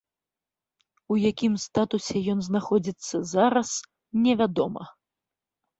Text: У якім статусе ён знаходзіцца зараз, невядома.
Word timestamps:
У 1.15 1.17
якім 1.31 1.53
статусе 1.65 2.17
ён 2.33 2.39
знаходзіцца 2.49 3.15
зараз, 3.35 3.69
невядома. 4.27 4.83